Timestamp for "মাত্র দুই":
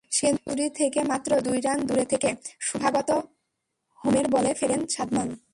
1.03-1.59